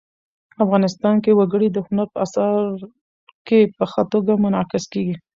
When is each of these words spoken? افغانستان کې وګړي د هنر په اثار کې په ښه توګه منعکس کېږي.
افغانستان 0.63 1.15
کې 1.23 1.31
وګړي 1.39 1.67
د 1.71 1.77
هنر 1.87 2.07
په 2.13 2.17
اثار 2.25 2.59
کې 3.47 3.59
په 3.77 3.83
ښه 3.91 4.03
توګه 4.13 4.31
منعکس 4.43 4.83
کېږي. 4.93 5.15